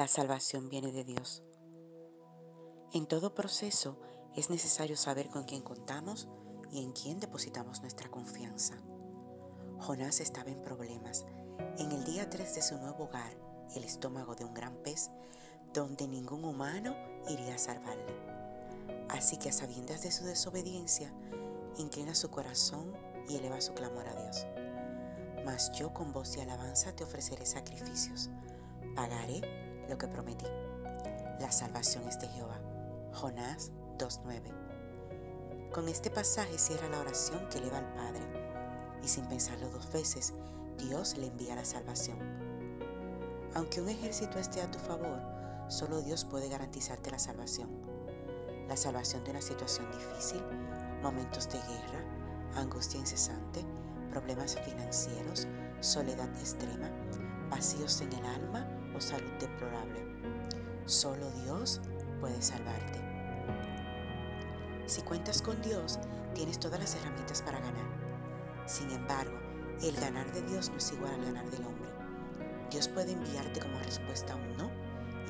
La 0.00 0.08
salvación 0.08 0.70
viene 0.70 0.92
de 0.92 1.04
Dios. 1.04 1.42
En 2.94 3.04
todo 3.04 3.34
proceso 3.34 4.00
es 4.34 4.48
necesario 4.48 4.96
saber 4.96 5.28
con 5.28 5.44
quién 5.44 5.60
contamos 5.60 6.26
y 6.72 6.82
en 6.82 6.92
quién 6.92 7.20
depositamos 7.20 7.82
nuestra 7.82 8.10
confianza. 8.10 8.80
Jonás 9.78 10.20
estaba 10.20 10.48
en 10.48 10.62
problemas. 10.62 11.26
En 11.76 11.92
el 11.92 12.02
día 12.04 12.30
3 12.30 12.54
de 12.54 12.62
su 12.62 12.78
nuevo 12.78 13.04
hogar, 13.04 13.36
el 13.76 13.84
estómago 13.84 14.34
de 14.34 14.46
un 14.46 14.54
gran 14.54 14.74
pez, 14.76 15.10
donde 15.74 16.08
ningún 16.08 16.46
humano 16.46 16.96
iría 17.28 17.56
a 17.56 17.58
salvarle. 17.58 18.16
Así 19.10 19.36
que 19.36 19.50
a 19.50 19.52
sabiendas 19.52 20.00
de 20.00 20.12
su 20.12 20.24
desobediencia, 20.24 21.12
inclina 21.76 22.14
su 22.14 22.30
corazón 22.30 22.94
y 23.28 23.36
eleva 23.36 23.60
su 23.60 23.74
clamor 23.74 24.08
a 24.08 24.14
Dios. 24.14 24.46
Mas 25.44 25.70
yo 25.72 25.92
con 25.92 26.14
voz 26.14 26.32
de 26.32 26.40
alabanza 26.40 26.96
te 26.96 27.04
ofreceré 27.04 27.44
sacrificios. 27.44 28.30
Pagaré 28.96 29.68
lo 29.90 29.98
que 29.98 30.06
prometí. 30.06 30.46
La 31.40 31.50
salvación 31.50 32.08
es 32.08 32.18
de 32.20 32.28
Jehová. 32.28 32.58
Jonás 33.12 33.72
2.9. 33.98 35.70
Con 35.72 35.88
este 35.88 36.10
pasaje 36.10 36.58
cierra 36.58 36.88
la 36.88 37.00
oración 37.00 37.48
que 37.48 37.58
eleva 37.58 37.78
al 37.78 37.92
Padre 37.94 38.22
y 39.02 39.08
sin 39.08 39.26
pensarlo 39.26 39.68
dos 39.68 39.92
veces, 39.92 40.32
Dios 40.78 41.16
le 41.18 41.26
envía 41.26 41.56
la 41.56 41.64
salvación. 41.64 42.18
Aunque 43.54 43.80
un 43.80 43.88
ejército 43.88 44.38
esté 44.38 44.62
a 44.62 44.70
tu 44.70 44.78
favor, 44.78 45.20
solo 45.68 46.00
Dios 46.02 46.24
puede 46.24 46.48
garantizarte 46.48 47.10
la 47.10 47.18
salvación. 47.18 47.68
La 48.68 48.76
salvación 48.76 49.24
de 49.24 49.32
una 49.32 49.42
situación 49.42 49.90
difícil, 49.90 50.42
momentos 51.02 51.48
de 51.48 51.58
guerra, 51.58 52.04
angustia 52.54 53.00
incesante, 53.00 53.64
problemas 54.10 54.56
financieros, 54.60 55.48
soledad 55.80 56.28
extrema, 56.38 56.90
vacíos 57.50 58.00
en 58.02 58.12
el 58.12 58.24
alma 58.24 58.79
salud 59.00 59.30
deplorable. 59.38 60.00
Solo 60.86 61.30
Dios 61.42 61.80
puede 62.20 62.40
salvarte. 62.42 63.00
Si 64.86 65.02
cuentas 65.02 65.40
con 65.40 65.60
Dios, 65.62 65.98
tienes 66.34 66.58
todas 66.58 66.80
las 66.80 66.94
herramientas 66.96 67.42
para 67.42 67.60
ganar. 67.60 67.86
Sin 68.66 68.90
embargo, 68.90 69.38
el 69.82 69.96
ganar 69.96 70.30
de 70.32 70.42
Dios 70.42 70.68
no 70.70 70.76
es 70.76 70.92
igual 70.92 71.14
al 71.14 71.24
ganar 71.24 71.50
del 71.50 71.64
hombre. 71.64 71.90
Dios 72.70 72.88
puede 72.88 73.12
enviarte 73.12 73.60
como 73.60 73.78
respuesta 73.78 74.34
a 74.34 74.36
un 74.36 74.56
no 74.56 74.70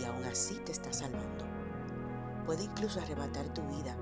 y 0.00 0.04
aún 0.04 0.24
así 0.24 0.54
te 0.64 0.72
está 0.72 0.92
salvando. 0.92 1.44
Puede 2.46 2.64
incluso 2.64 3.00
arrebatar 3.00 3.52
tu 3.52 3.62
vida 3.62 3.96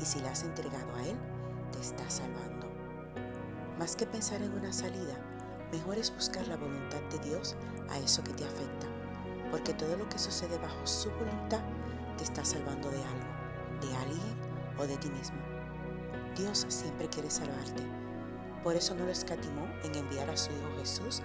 y 0.00 0.04
si 0.04 0.20
la 0.20 0.32
has 0.32 0.42
entregado 0.42 0.94
a 0.96 1.06
Él, 1.06 1.16
te 1.70 1.80
está 1.80 2.08
salvando. 2.10 2.66
Más 3.78 3.96
que 3.96 4.06
pensar 4.06 4.42
en 4.42 4.52
una 4.52 4.72
salida, 4.72 5.14
mejor 5.72 5.96
es 5.98 6.14
buscar 6.14 6.46
la 6.48 6.56
voluntad 6.56 7.00
de 7.10 7.18
Dios 7.20 7.56
a 7.90 7.98
eso 7.98 8.22
que 8.24 8.32
te 8.32 8.44
afecta, 8.44 8.86
porque 9.52 9.74
todo 9.74 9.96
lo 9.98 10.08
que 10.08 10.18
sucede 10.18 10.56
bajo 10.58 10.86
su 10.86 11.10
voluntad 11.10 11.60
te 12.16 12.24
está 12.24 12.42
salvando 12.42 12.90
de 12.90 12.96
algo, 12.96 13.86
de 13.86 13.96
alguien 13.96 14.36
o 14.78 14.86
de 14.86 14.96
ti 14.96 15.10
mismo. 15.10 15.36
Dios 16.34 16.64
siempre 16.68 17.06
quiere 17.08 17.30
salvarte. 17.30 17.82
Por 18.64 18.74
eso 18.74 18.94
no 18.94 19.04
lo 19.04 19.10
escatimó 19.10 19.66
en 19.84 19.94
enviar 19.94 20.30
a 20.30 20.36
su 20.38 20.50
Hijo 20.50 20.78
Jesús 20.78 21.20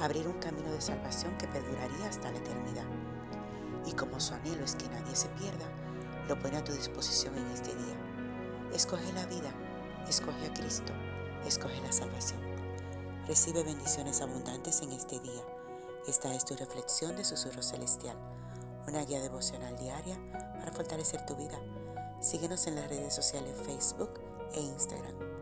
a 0.00 0.06
abrir 0.06 0.26
un 0.26 0.40
camino 0.40 0.72
de 0.72 0.80
salvación 0.80 1.38
que 1.38 1.46
perduraría 1.46 2.08
hasta 2.08 2.32
la 2.32 2.38
eternidad. 2.38 2.86
Y 3.86 3.92
como 3.92 4.18
su 4.18 4.34
anhelo 4.34 4.64
es 4.64 4.74
que 4.74 4.88
nadie 4.88 5.14
se 5.14 5.28
pierda, 5.28 5.66
lo 6.28 6.36
pone 6.40 6.56
a 6.56 6.64
tu 6.64 6.72
disposición 6.72 7.38
en 7.38 7.46
este 7.52 7.72
día. 7.76 7.94
Escoge 8.74 9.12
la 9.12 9.24
vida, 9.26 9.52
escoge 10.08 10.46
a 10.46 10.52
Cristo, 10.52 10.92
escoge 11.46 11.80
la 11.80 11.92
salvación. 11.92 12.40
Recibe 13.28 13.62
bendiciones 13.62 14.20
abundantes 14.20 14.82
en 14.82 14.90
este 14.90 15.20
día. 15.20 15.57
Esta 16.08 16.34
es 16.34 16.46
tu 16.46 16.56
reflexión 16.56 17.16
de 17.16 17.22
Susurro 17.22 17.62
Celestial, 17.62 18.16
una 18.86 19.04
guía 19.04 19.20
devocional 19.20 19.76
diaria 19.76 20.18
para 20.58 20.72
fortalecer 20.72 21.26
tu 21.26 21.36
vida. 21.36 21.60
Síguenos 22.22 22.66
en 22.66 22.76
las 22.76 22.88
redes 22.88 23.14
sociales 23.14 23.54
Facebook 23.66 24.18
e 24.54 24.60
Instagram. 24.60 25.37